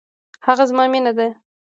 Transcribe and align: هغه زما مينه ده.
هغه 0.45 0.63
زما 0.69 0.83
مينه 0.93 1.11
ده. 1.17 1.27